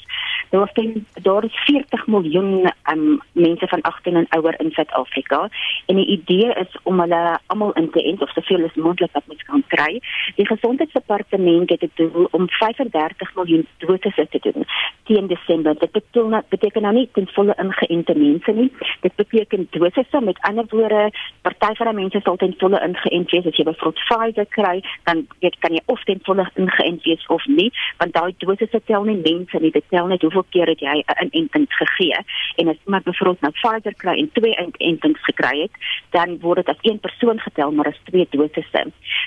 [0.51, 4.71] Daar was ten, daar is 40 miljoen ehm um, mense van 18 en ouer in
[4.71, 5.49] Suid-Afrika
[5.87, 9.27] en die idee is om hulle almal in te ent of soveel as moontlik wat
[9.27, 10.01] mens kan kry.
[10.35, 14.65] Die gesondheidsdepartement het dit doel om 35 miljoen dosisse te doen
[15.05, 15.79] teen Desember.
[15.79, 18.73] Dit beteken nou beteken nou nie ten volle ingeënte mense nie.
[19.01, 21.06] Dit beteken dosisse met ander woorde
[21.43, 25.27] party van die mense sal ten volle ingeënt wees as jy byvoorbeeld Pfizer kry, dan
[25.41, 29.19] weet kan jy of ten volle ingeënt wees of nie, want daai dosisse tel nie
[29.21, 32.19] mense nie, dit tel net hoeveel keer het jy 'n inenting gegee.
[32.57, 35.75] En as iemand byvoorbeeld nou Pfizer kry en twee inentings gekry het,
[36.11, 38.83] dan word dit as een persoon getel maar as twee dosisse.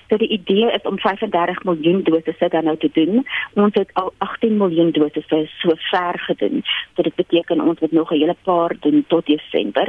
[0.10, 3.26] So die idee is om 35 miljoen dosisse dan nou te doen.
[3.54, 6.64] Ons het al 18 miljoen dosisse so ver gedoen.
[6.96, 9.88] So dit beteken ons moet nog 'n hele paar doen tot Desember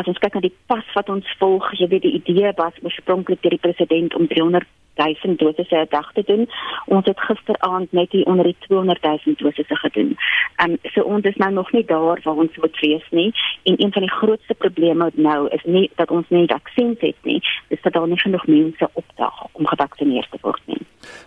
[0.00, 3.42] as ons kyk na die pas wat ons volg, jy weet die idee was oorspronklik
[3.42, 4.68] deur die president om 300
[5.00, 6.48] 1000 dosisse per dag te doen.
[6.86, 10.16] Ons het gisteraand net hier onder die 200 000 dosisse gedoen.
[10.56, 13.32] Ehm um, so ons is nou nog nie daar waar ons moet wees nie
[13.62, 17.40] en een van die grootste probleme nou is nie dat ons nie vaksins het nie,
[17.68, 20.82] dis dat daar nie genoeg mense opdaag om gevaksinneer te word nie.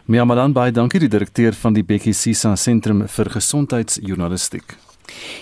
[0.06, 4.93] Mia Malan baie dankie die direkteur van die Bekkie Sisa Sentrum vir Gesondheidsjournalistiek.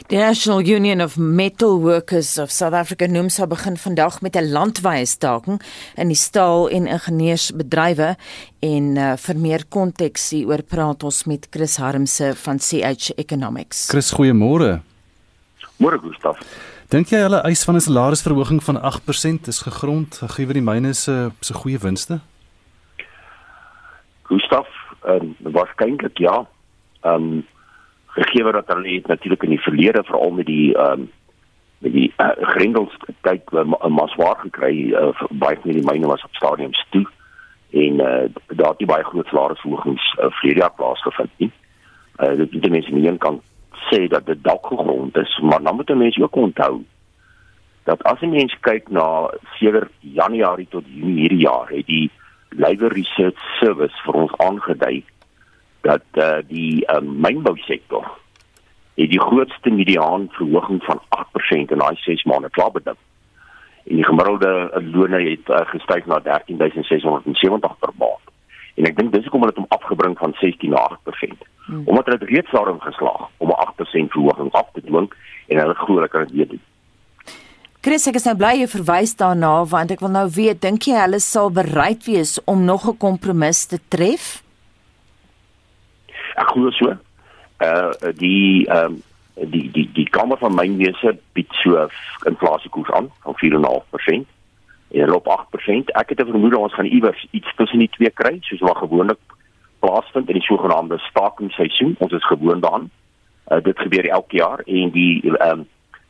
[0.07, 4.51] Die National Union of Metal Workers of South Africa noem sal begin vandag met 'n
[4.51, 5.61] landwyse staking
[5.95, 8.15] in die staal- en ingenieursbedrywe
[8.59, 13.87] en uh, vir meer konteks hieroor praat ons met Chris Harmse van CH Economics.
[13.89, 14.81] Chris, goeiemôre.
[15.77, 16.37] Môre Gustaf.
[16.91, 21.31] Dink jy hulle eis van 'n salarisverhoging van 8% is gegrond gegee die myne se
[21.39, 22.19] se goeie winste?
[24.23, 24.67] Gustaf,
[25.03, 26.45] ehm um, waarskynlik ja.
[27.01, 27.47] Ehm um,
[28.17, 31.09] gegee dat hulle het natuurlik in die verlede veral met die ehm um,
[31.81, 36.23] met die uh, grendels tyd 'n uh, maswaar gekry uh, baie van die myne was
[36.23, 37.07] op stadiums toe
[37.71, 41.51] en uh, daar het nie baie groot salarisverhogings uh, vir jaar plaasgevind nie.
[42.19, 43.41] Uh, dit dit mense nie kan
[43.89, 46.83] sê dat dit dalk gegrond is, maar dan moet mense ook onthou
[47.83, 52.11] dat as 'n mens kyk na seker Januarie tot Junie hierdie jaar het die
[52.49, 55.03] Labour Research Service vir ons aangedui
[55.81, 58.05] dat uh, die uh, mynbousektor
[58.93, 62.97] het die grootste mediaan verhoging van 8% in daai 6 maande klaar beding.
[63.83, 68.25] En die gemiddelde loone het uh, gestyg na 13670 per maand.
[68.75, 71.47] En ek dink dis hoekom hulle dit om afgebring van 16 na 8%.
[71.65, 71.81] Hmm.
[71.85, 75.09] Omdat hulle reeds daarin geslaag om 'n 8% verhoging af te dwing
[75.47, 76.61] en hulle glo hulle kan dit weer doen.
[77.81, 80.99] Chris, ek is nou bly jy verwys daarna want ek wil nou weet, dink jy
[81.01, 84.43] hulle sal bereid wees om nog 'n kompromis te tref?
[86.35, 86.97] Ek glo so.
[87.59, 89.01] Uh die ehm um,
[89.35, 91.87] die die die kamer van mynwese bied so
[92.29, 94.27] inflasiekoers aan van 4.5%.
[94.91, 95.93] En loop 8%.
[95.95, 99.19] Ek het 'n vermoede ons gaan iewers iets tussen die twee kry, soos wat gewoonlik
[99.79, 101.95] plaasvind in die sogenaamde stakingsseisoen.
[101.97, 102.89] Ons is gewoond daaraan.
[103.47, 105.67] Uh dit gebeur elke jaar en die ehm um,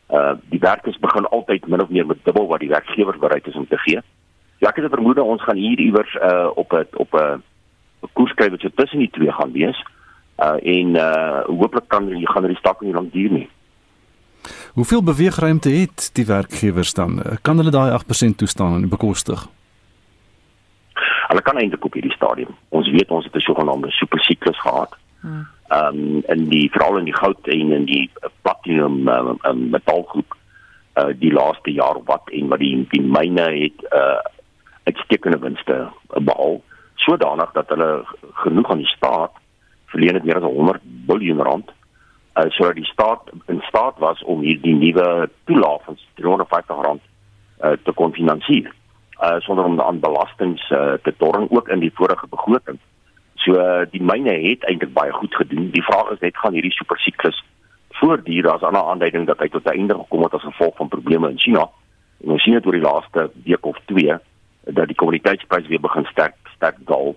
[0.10, 3.56] uh die werkers begin altyd min of meer met dubbel wat die werkgewer bereid is
[3.56, 4.00] om te gee.
[4.58, 7.44] Ja, ek het 'n vermoede ons gaan hier iewers uh op 'n op 'n
[8.14, 9.84] koers kry wat so tussen die twee gaan wees
[10.42, 13.50] uh en uh hooplik kan jy gaan die staking nie lank duur nie.
[14.74, 17.20] Hoeveel beweegruimte het die werkgewers dan?
[17.20, 19.48] Uh, kan hulle daai 8% toestaan en bekostig?
[21.28, 22.56] Hulle kan eintlik op hierdie stadium.
[22.70, 24.98] Ons weet ons het 'n sogenaamde supersiklus gehad.
[25.22, 25.48] Hmm.
[25.68, 30.36] Ehm um, in die veral in die goud en in die platinum um, um, metaalgroep
[31.00, 34.20] uh die laaste jaar wat en wat die die myne het uh
[34.84, 36.62] uitstekende winste behaal
[36.96, 38.06] sodanig dat hulle
[38.44, 39.41] genoeg aan die staat
[39.94, 44.44] verleen het meer as 100 miljard rand uh, sodat die staat in staat was om
[44.46, 47.02] hierdie nuwe toelaag van 350 rand
[47.62, 48.72] uh, te kon finansier
[49.22, 52.80] uh, sonder om aan belastings uh, te torring ook in die vorige begroting.
[53.36, 55.70] So uh, die myne het eintlik baie goed gedoen.
[55.74, 57.44] Die vraag is net gaan hierdie supersiklus
[58.02, 61.30] voortduur as 'n aanduiding dat hy tot 'n einde gekom het as gevolg van probleme
[61.30, 61.70] in China.
[62.24, 64.18] En ons sien dit oor die laaste week of 2
[64.66, 67.16] dat die kommoditeitsprys weer begin sterk sterk daal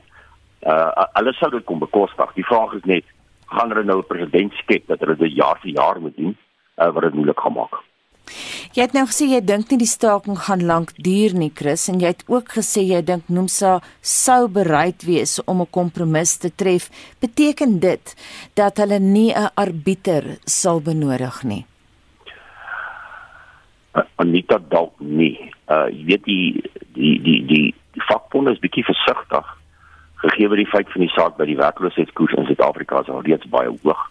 [0.64, 2.34] uh hulle sou dit kom bekostig.
[2.34, 3.04] Die vraag is net
[3.52, 6.36] gaan hulle nou 'n president skep dat hulle dit jaar vir jaar moet doen
[6.78, 7.74] uh wat dit moeilik gaan maak.
[8.74, 12.00] Jy het nou gesê jy dink nie die staking gaan lank duur nie, Chris, en
[12.00, 16.90] jy het ook gesê jy dink Nomsa sou bereid wees om 'n kompromis te tref.
[17.20, 18.16] Beteken dit
[18.54, 21.66] dat hulle nie 'n arbiter sal benodig nie?
[24.16, 25.52] Anita dalk nie.
[25.68, 26.62] Uh jy weet die
[26.94, 29.63] die die die, die vakbonde is bietjie versigtig
[30.24, 33.50] gegee word die feit van die saak by die werkloosheidskoers in Suid-Afrika is al reeds
[33.52, 34.06] baie hoog.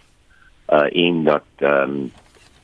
[0.70, 2.12] Uh en dat ehm um,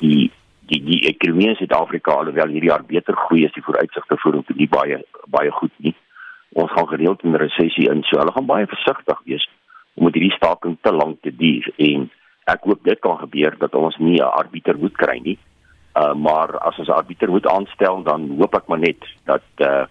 [0.03, 0.31] die
[0.69, 4.69] die die ekonomie in Suid-Afrika alhoewel hierdie jaar beter groei is die vooruitsigte hom nie
[4.69, 5.95] baie baie goed nie.
[6.53, 9.49] Ons gaan gereeld in 'n resessie in, so hulle gaan baie versigtig wees
[9.95, 12.09] om met hierdie staking te lank te duur en
[12.45, 15.37] ek hoop dit kan gebeur dat ons nie 'n arbiter moet kry nie.
[15.95, 19.85] Uh maar as ons 'n arbiter moet aanstel dan hoop ek maar net dat uh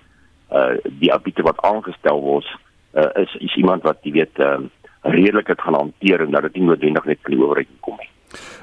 [0.51, 2.47] uh die arbiter wat aangestel word
[2.94, 4.59] uh, is is iemand wat jy weet uh,
[5.03, 8.11] redelik het gaan hanteer en dat dit nie noodwendig net van die owerheid kom nie.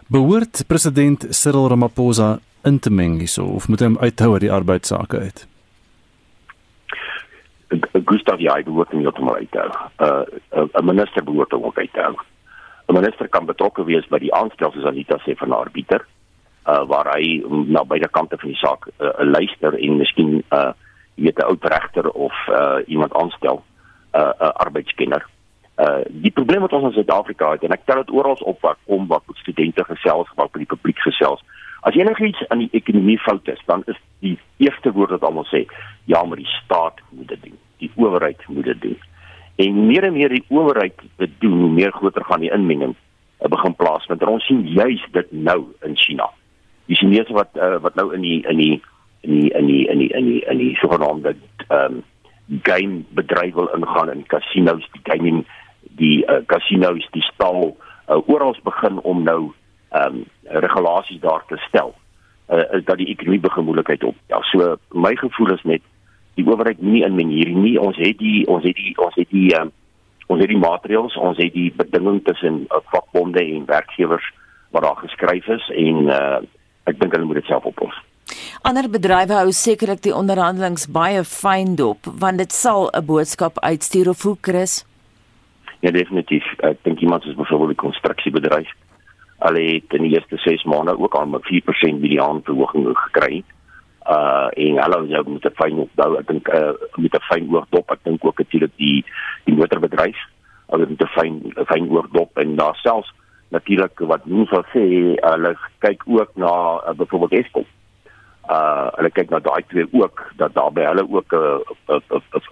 [0.07, 4.51] Behoort president Cyril Ramaphosa in te meng hierso of moet hy hom uithou uit die
[4.51, 5.47] arbeidsake uit?
[8.05, 9.71] Gustav ja, hy behoort nie om uit te hou.
[9.99, 12.15] Uh 'n minister behoort om uit te hou.
[12.87, 16.05] 'n Minister kan betrokke wees by die aanstel soos Anita sê van 'n arbiter
[16.69, 20.73] uh waar hy na beide kante van die saak uh, luister en miskien uh
[21.15, 23.63] jy weet 'n oud regter of uh iemand aanstel
[24.15, 25.25] uh, uh arbeidskenner.
[25.75, 28.79] Uh die probleem wat ons in Suid-Afrika het en ek tel dit oral op wat
[28.85, 31.43] kom wat met studente gesels, wat met die publiek gesels.
[31.85, 35.65] As enigiets aan die ekonomie fout is, dan is die eerste woord wat almal sê,
[36.09, 37.59] ja, maar die staat moet dit doen.
[37.83, 38.97] Die owerheid moet dit doen.
[39.61, 43.51] En meer en meer die owerheid dit doen, hoe meer groter gaan die inmenging uh,
[43.53, 44.21] begin plaasvind.
[44.21, 46.31] En ons sien juis dit nou in China.
[46.89, 48.81] Die Chinese wat uh, wat nou in die in die
[49.21, 51.35] in die in die in die in die, in die sogenaamde
[51.67, 52.03] ehm um,
[52.63, 55.45] game bedryf wil ingaan in casinos, die gaming,
[55.97, 57.75] die uh, casinos, die stal
[58.09, 59.53] uh, oral begin om nou
[59.95, 61.93] ehm um, regulasies daar te stel
[62.49, 64.15] uh, is dat die ekonomie begin moeilikheid op.
[64.27, 65.81] Ja, so my gevoel is net
[66.35, 67.77] die owerheid nie in manier nie.
[67.79, 69.71] Ons het die ons het die ons het die um,
[70.27, 74.25] ons het die maatreëls, ons het die bedinging tussen vakbonde en werkgewers
[74.73, 76.41] wat daar geskryf is en uh,
[76.89, 77.95] ek dink hulle moet dit self oplos.
[78.61, 84.09] Ander bedrywe hou sekerlik die onderhandelings baie fyn dop want dit sal 'n boodskap uitstuur
[84.09, 84.85] of hoe Chris?
[85.81, 86.43] Ja definitief.
[86.63, 88.71] Ek dink iemand soos byvoorbeeld die konstruksiebedryf
[89.45, 93.43] hulle het in die eerste 6 maande ook al met 4% mediaan verhoging gekry.
[94.07, 97.55] Uh en hulle het ook met 'n fyn opbou, ek dink uh met 'n fyn
[97.55, 99.05] oog dop, ek dink ook natuurlik die
[99.43, 100.17] die motorbedryf,
[100.67, 103.13] hulle het 'n fyn fyn oog dop en daar selfs
[103.49, 107.65] natuurlik wat mense sal sê, hulle kyk ook na uh, byvoorbeeld Eskom.
[108.47, 112.01] Hulle kyk na daai twee ook dat daar by hulle ook 'n 'n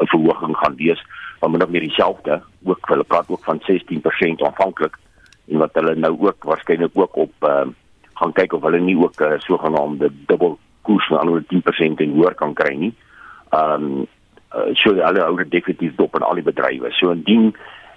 [0.01, 1.01] 'n verhoging gaan wees,
[1.39, 4.97] maar min of meer dieselfde, ook hulle praat ook van 16% aanvanklik
[5.47, 7.67] en wat hulle nou ook waarskynlik ook op uh,
[8.13, 12.11] gaan kyk of hulle nie ook 'n uh, sogenaamde dubbel koers van onder 10% en
[12.11, 12.93] hoër kan kry nie.
[13.49, 14.07] Ehm um,
[14.55, 16.91] uh, so hulle hou dit definitief dop in al die bedrywe.
[16.91, 17.55] So indien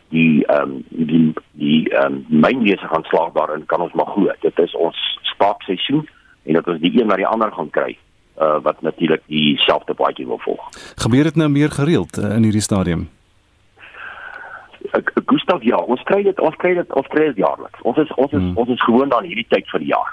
[0.09, 4.33] die ehm um, die die ehm um, mynlese gaan slaag daarin kan ons maar glo.
[4.41, 6.09] Dit is ons staakseisoen
[6.47, 7.97] en dat ons die een na die ander gaan kry
[8.39, 10.69] uh, wat natuurlik dieselfde paadjie wil volg.
[10.95, 13.09] Gebeur dit nou meer gereeld uh, in hierdie stadium?
[15.27, 17.83] Gustav ja, ons kry dit ons kry dit ons kry dit jaarliks.
[17.83, 18.55] Ons is ons is hmm.
[18.57, 20.13] ons is gewoond aan hierdie tyd van die jaar.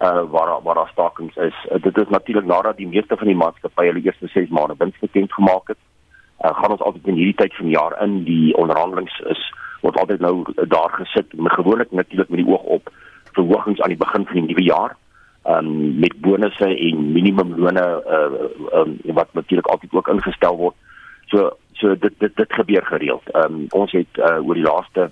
[0.00, 1.56] Uh waar waar daar stakings is.
[1.70, 4.98] Uh, dit is natuurlik nadat die meeste van die maatskappye hulle eerste 6 maande wins
[5.00, 5.80] bekend gemaak het.
[6.44, 9.44] Uh gaan ons altyd in hierdie tyd van die jaar in die onderhandelings is
[9.80, 10.34] word altyd nou
[10.68, 12.90] daar gesit met gewoonlik natuurlik met die oog op
[13.32, 14.96] verhogings aan die begin van die nuwe jaar.
[15.44, 20.74] Um met bonusse en minimumlone uh um, wat natuurlik altyd ook ingestel word.
[21.26, 23.30] So So dit dit dit gebeur gereeld.
[23.30, 25.10] Ehm um, ons het uh, oor die laaste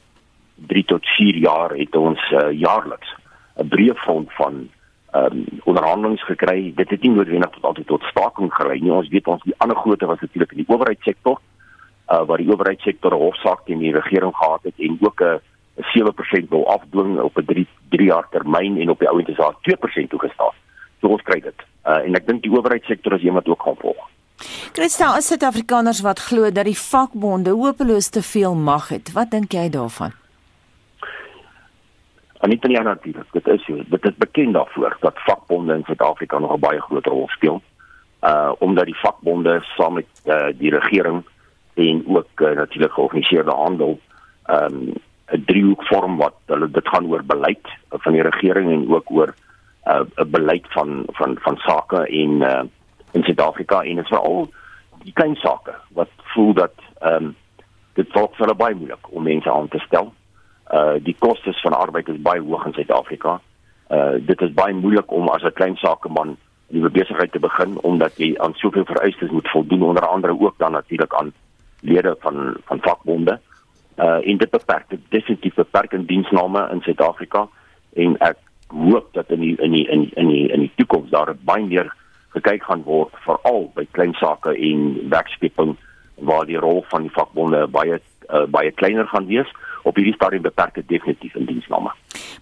[0.69, 3.14] 3 tot 4 jaar het ons uh, jaarliks
[3.57, 4.69] 'n breë front van
[5.11, 6.73] ehm um, onderhandelings gekry.
[6.75, 8.93] Dit het nie noodwendig tot altyd tot staking gelei nie.
[8.93, 11.41] Ons weet ons die ander grootte was natuurlik in die owerheidssektor
[12.12, 15.41] uh waar die owerheidssektor 'n hofsaak teen die regering gehad het en ook 'n
[15.81, 19.55] 7% wil afdwing op 'n 3 3 jaar termyn en op die ouente is daar
[19.62, 20.55] 2% toegestaan.
[21.01, 21.55] So ons kry dit.
[21.85, 24.09] Uh en ek dink die owerheidssektor is iemand ook gaan volg.
[24.73, 29.53] Christa, as Suid-Afrikaners wat glo dat die vakbonde hopeloos te veel mag het, wat dink
[29.53, 30.12] jy daarvan?
[32.38, 36.55] Anita ja natuurlik, dit is so, dit is bekend daarvoor dat vakbonde in Suid-Afrika nog
[36.55, 37.62] 'n baie groot rol speel.
[38.23, 41.25] Uh omdat die vakbonde saam met uh, die regering
[41.75, 44.01] en ook uh, natuurlik georganiseerde handel
[44.47, 44.93] um
[45.33, 49.35] 'n driehoek vorm wat hulle dit gaan oor beleid van die regering en ook oor
[49.87, 52.62] 'n uh, beleid van van van sake en uh
[53.12, 54.51] in Suid-Afrika en dit is veral
[55.03, 57.37] die klein sake wat voel dat ehm um,
[57.95, 60.12] dit word vir hulle baie moeilik om mense aan te stel.
[60.73, 63.41] Uh die kostes van arbeid is baie hoog in Suid-Afrika.
[63.91, 66.38] Uh dit is baie moeilik om as 'n klein sakeman 'n
[66.77, 70.73] nuwe besigheid te begin omdat jy aan soveel vereistes moet voldoen onder andere ook dan
[70.73, 71.33] natuurlik aan
[71.81, 73.41] lede van van vakbonde.
[73.98, 77.48] Uh in dit beperk dit definitief beperk in diensname in Suid-Afrika
[77.96, 81.11] en ek hoop dat in die in die in die in die, in die toekoms
[81.11, 81.92] daar baie meer
[82.37, 85.76] gekyk gaan word veral by klein sake en werkskeping
[86.28, 89.50] waar die rol van die vakbonde baie uh, baie kleiner gaan wees
[89.88, 91.92] op hierdie stadium beperk dit definitief in diensname.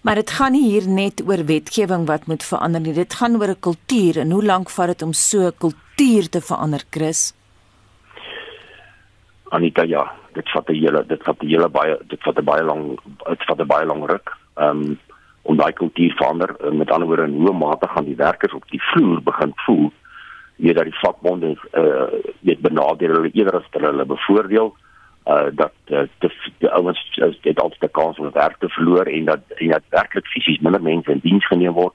[0.01, 2.93] Maar dit gaan nie hier net oor wetgewing wat moet verander nie.
[2.93, 6.41] Dit gaan oor 'n kultuur en hoe lank vat dit om so 'n kultuur te
[6.41, 7.33] verander, Chris?
[9.49, 12.63] Anita ja, dit vat 'n hele dit vat 'n hele baie dit vat 'n baie
[12.63, 12.83] lang
[13.29, 14.33] dit vat 'n baie lang ruk.
[14.55, 14.97] Ehm um,
[15.47, 16.55] om daai kultuur verander.
[16.59, 19.91] Uh, met ander woorde, in hoe mate gaan die werkers op die vloer begin voel
[20.57, 22.03] weet dat die vakbonde eh uh,
[22.39, 24.75] weet benadeel hulle eerder as hulle bevoordeel
[25.23, 26.01] eh uh, dat uh,
[26.57, 30.25] die, ouens het altyd die kans om werk te verloor en dat en dat werklik
[30.25, 31.93] fisies minder mense in diens geneem word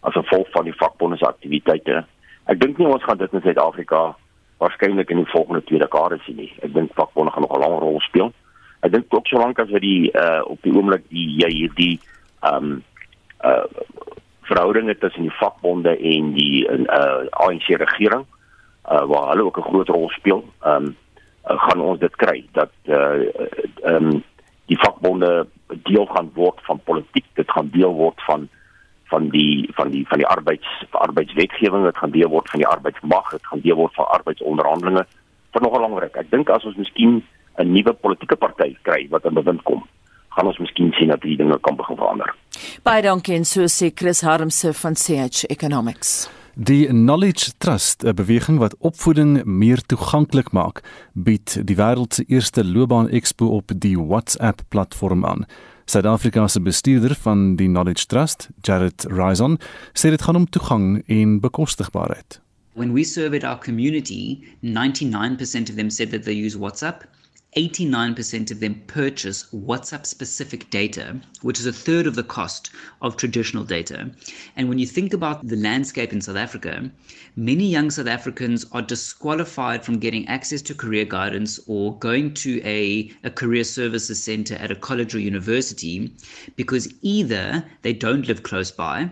[0.00, 2.04] as gevolg van die vakbonde se aktiwiteite.
[2.44, 4.16] Ek dink nie ons gaan dit in Suid-Afrika
[4.62, 6.52] waarskynlik in die volgende twee dekades nie.
[6.62, 8.32] Ek dink vakbonde gaan nog 'n lang rol speel.
[8.82, 12.00] Ek dink ook solank as wat die eh uh, op die oomblik die jy hierdie
[12.42, 12.82] ehm um,
[13.44, 13.64] uh
[14.42, 18.24] verhoudinge tussen die vakbonde en die uh ANC regering
[18.90, 20.44] uh waar hulle ook 'n groot rol speel.
[20.66, 20.96] Um
[21.50, 23.22] uh, gaan ons dit kry dat uh
[23.94, 24.22] um
[24.66, 25.46] die vakbonde
[25.82, 28.48] deel gaan word van politiek, dit gaan deel word van
[29.12, 33.30] van die van die van die arbeids arbeidswetgewing, dit gaan deel word van die arbeidsmag,
[33.36, 35.06] dit gaan deel word van arbeidsonderhandelinge
[35.52, 36.16] vir nog 'n lang ruk.
[36.16, 37.22] Ek dink as ons miskien
[37.58, 39.82] 'n nuwe politieke party kry wat in bewind kom,
[40.28, 42.34] gaan ons miskien sien dat hierdie dinge kan begin verander.
[42.82, 46.30] Baie dankie en so sê Chris Harmse van CH Economics.
[46.54, 50.82] Die Knowledge Trust, 'n beweging wat opvoeding meer toeganklik maak,
[51.14, 55.46] bied die wêreld se eerste loopbaan expo op die WhatsApp platform aan.
[55.92, 59.58] Suid-Afrika se bestuurder van die Knowledge Trust, Jared Rison,
[59.92, 62.38] sê dit gaan om toegang en bekostigbaarheid.
[62.72, 67.04] When we surveyed our community, 99% of them said that they use WhatsApp.
[67.56, 72.70] 89% of them purchase WhatsApp specific data, which is a third of the cost
[73.02, 74.10] of traditional data.
[74.56, 76.90] And when you think about the landscape in South Africa,
[77.36, 82.62] many young South Africans are disqualified from getting access to career guidance or going to
[82.64, 86.10] a, a career services center at a college or university
[86.56, 89.10] because either they don't live close by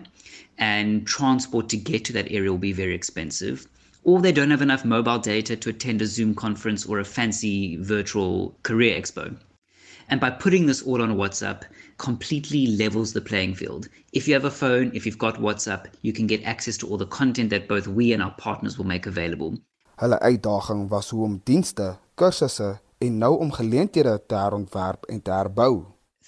[0.57, 3.67] and transport to get to that area will be very expensive
[4.03, 7.77] or they don't have enough mobile data to attend a Zoom conference or a fancy
[7.77, 9.35] virtual career expo.
[10.09, 11.63] And by putting this all on WhatsApp,
[11.97, 13.87] completely levels the playing field.
[14.11, 16.97] If you have a phone, if you've got WhatsApp, you can get access to all
[16.97, 19.57] the content that both we and our partners will make available.
[20.01, 25.31] Hulle uitdaging was hoe om dienste, kursusse en nou om geleenthede te herontwerp en te
[25.31, 25.85] herbou.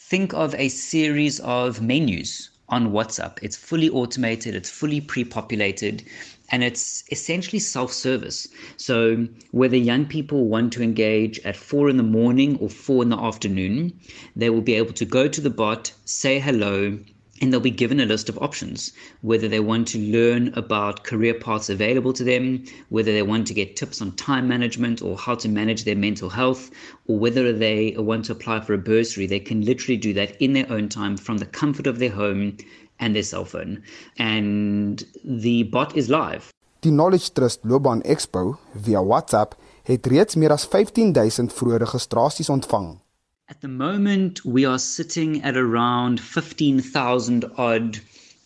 [0.09, 3.39] Think of a series of menus on WhatsApp.
[3.41, 6.03] It's fully automated, it's fully pre-populated
[6.49, 8.47] and it's essentially self-service.
[8.77, 13.09] So whether young people want to engage at four in the morning or four in
[13.09, 13.99] the afternoon,
[14.35, 16.99] they will be able to go to the bot, say hello,
[17.41, 21.33] and they'll be given a list of options whether they want to learn about career
[21.33, 25.35] paths available to them, whether they want to get tips on time management or how
[25.35, 26.71] to manage their mental health,
[27.07, 29.25] or whether they want to apply for a bursary.
[29.25, 32.57] They can literally do that in their own time from the comfort of their home
[32.99, 33.83] and their cell phone.
[34.17, 36.51] And the bot is live.
[36.81, 42.99] Die Knowledge Trust Loopbaan Expo via WhatsApp het reeds meer as 15000 vroeë registrasies ontvang.
[43.47, 47.99] At the moment we are sitting at around 15,000 odd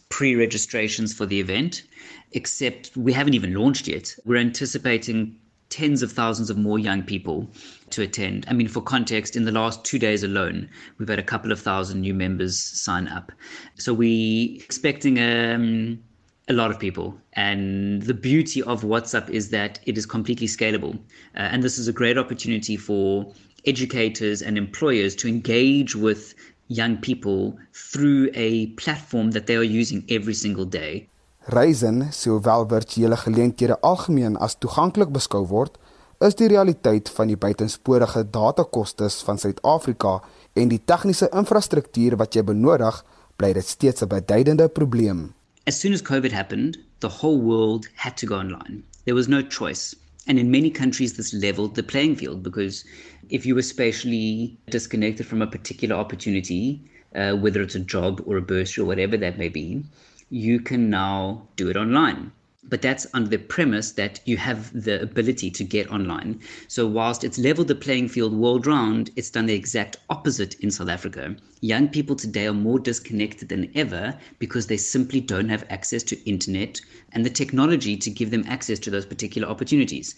[0.09, 1.83] pre-registrations for the event
[2.31, 4.15] except we haven't even launched yet.
[4.25, 5.35] We're anticipating
[5.69, 7.47] tens of thousands of more young people
[7.91, 8.45] to attend.
[8.47, 11.59] I mean, for context, in the last two days alone, we've had a couple of
[11.59, 13.31] thousand new members sign up.
[13.75, 15.99] So we expecting um,
[16.47, 17.17] a lot of people.
[17.33, 20.95] And the beauty of WhatsApp is that it is completely scalable.
[21.35, 23.31] Uh, and this is a great opportunity for
[23.65, 26.33] educators and employers to engage with
[26.69, 31.07] young people through a platform that they are using every single day.
[31.47, 35.77] Reisen, sowel virtuele geleenthede algemeen as toeganklik beskou word,
[36.25, 40.17] is die realiteit van die buitensporige datakostes van Suid-Afrika
[40.57, 43.03] en die tegniese infrastruktuur wat jy benodig,
[43.37, 45.33] bly dit steeds 'n beduidende probleem.
[45.67, 48.81] As soon as COVID happened, the whole world had to go online.
[49.05, 49.95] There was no choice.
[50.27, 52.83] And in many countries, this leveled the playing field because
[53.29, 56.81] if you were spatially disconnected from a particular opportunity,
[57.15, 59.83] uh, whether it's a job or a bursary or whatever that may be,
[60.29, 62.31] you can now do it online.
[62.69, 66.41] But that's under the premise that you have the ability to get online.
[66.67, 70.69] So, whilst it's leveled the playing field world round, it's done the exact opposite in
[70.71, 71.35] South Africa.
[71.61, 76.29] Young people today are more disconnected than ever because they simply don't have access to
[76.29, 76.81] internet
[77.13, 80.15] and the technology to give them access to those particular opportunities.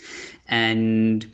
[0.47, 1.26] And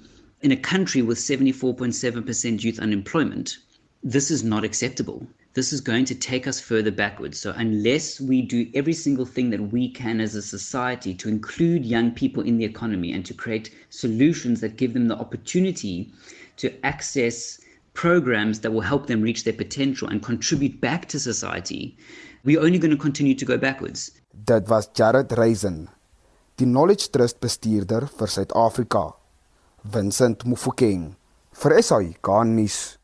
[0.41, 3.57] in a country with 74.7% youth unemployment,
[4.03, 5.25] this is not acceptable
[5.55, 7.39] this is going to take us further backwards.
[7.39, 11.85] So, unless we do every single thing that we can as a society to include
[11.85, 16.11] young people in the economy and to create solutions that give them the opportunity
[16.57, 17.59] to access
[17.93, 21.97] programs that will help them reach their potential and contribute back to society,
[22.43, 24.11] we're only going to continue to go backwards.
[24.45, 25.87] That was Jared Reisen,
[26.57, 29.13] die Knowledge Trust bestuurder vir Suid-Afrika.
[29.85, 31.15] Vincent Mufokeng
[31.53, 32.97] vir SAI Garnis.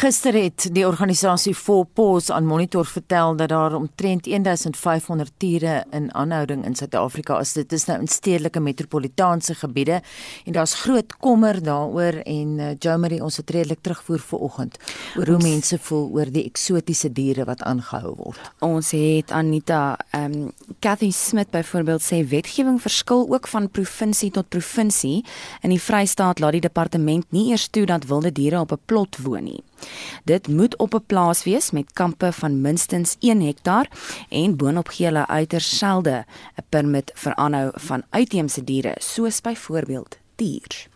[0.00, 6.14] Gister het die organisasie For Pause aan Monitor vertel dat daar omtrent 1500 tiere in
[6.14, 7.52] aanhouding in Suid-Afrika is.
[7.52, 10.00] Dit is nou in stedelike metropolitaanse gebiede
[10.44, 14.78] en daar's groot kommer daaroor en uh, Jo Marie ons het redelik terugvoer vanoggend
[15.18, 18.52] oor hoe ons, mense voel oor die eksotiese diere wat aangehou word.
[18.64, 24.48] Ons het Anita, ehm um, Cathy Smith byvoorbeeld sê wetgewing verskil ook van provinsie tot
[24.48, 25.26] provinsie.
[25.60, 29.20] In die Vrystaat laat die departement nie eers toe dat wilde diere op 'n plot
[29.20, 29.60] woon nie.
[30.24, 33.90] Dit moet op 'n plaas wees met kampe van minstens 1 hektaar
[34.28, 36.24] en boonop gee hulle uiters selde
[36.56, 40.88] 'n permit vir aanhou van uitheemse diere soos byvoorbeeld dier.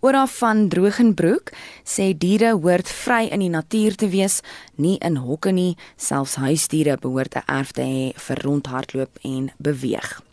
[0.00, 1.52] Oor van Drogenbroek
[1.84, 4.40] sê diere hoort vry in die natuur te wees,
[4.76, 10.25] nie in hokke nie, selfs huisdiere behoort 'n erf te hê vir rondhardloop en beweeg.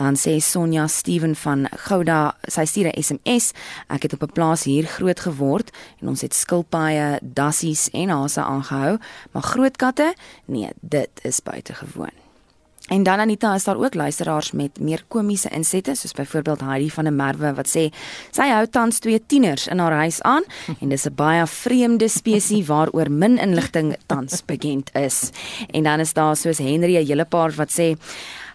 [0.00, 3.52] Dan sê Sonja Steven van Gouda, sy stuur 'n SMS.
[3.88, 5.70] Ek het op 'n plaas hier groot geword
[6.00, 8.98] en ons het skilpaaie, dassies en hase aangehou,
[9.32, 10.14] maar groot katte?
[10.44, 12.16] Nee, dit is buitengewoon.
[12.90, 17.04] En dan Anita is daar ook luisteraars met meer komiese insette soos byvoorbeeld Heidi van
[17.04, 17.84] der Merwe wat sê
[18.30, 20.42] sy hou tans twee tieners in haar huis aan
[20.80, 25.30] en dis 'n baie vreemde spesies waaroor min inligting tans bekend is.
[25.70, 27.96] En dan is daar soos Henry 'n hele paar wat sê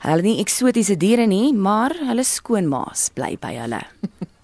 [0.05, 3.81] hulle nie eksotiese diere nie, maar hulle skoonmaas bly by hulle.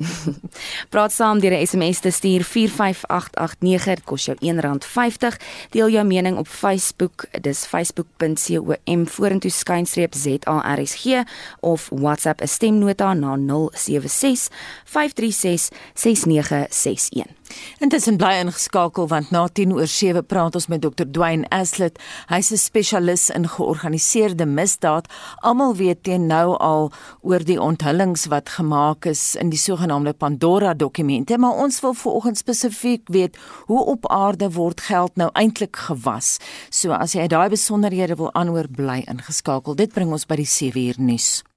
[0.93, 5.37] Praat saam deur 'n SMS te stuur 45889 dit kos jou R1.50.
[5.69, 11.23] Deel jou mening op Facebook, dis facebook.com vorentoe skynstreep ZARSG
[11.59, 14.49] of WhatsApp 'n stemnota na 076
[14.85, 17.40] 536 6961.
[17.79, 21.05] Intussen bly ingeskakel want na 10 oor 7 praat ons met Dr.
[21.05, 21.99] Dwayne Aslett.
[22.29, 25.07] Hy's 'n spesialis in georganiseerde misdaad.
[25.41, 26.91] Almal weet teen nou al
[27.21, 32.37] oor die onthullings wat gemaak is in die sogenaamde Pandora dokumente, maar ons wil vanoggend
[32.37, 36.37] spesifiek weet hoe op aarde word geld nou eintlik gewas.
[36.69, 39.75] So as jy daai besonderhede wil aanhoor, bly ingeskakel.
[39.75, 41.50] Dit bring ons by die 7 uur nuus.